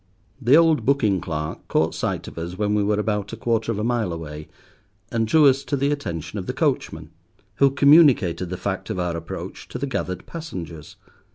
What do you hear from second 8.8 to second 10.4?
of our approach to the gathered